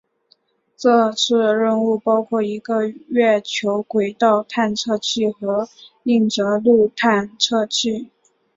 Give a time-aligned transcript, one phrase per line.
[0.75, 5.69] 这次任务包括一个月球轨道探测器和
[6.05, 8.09] 硬着陆探测器。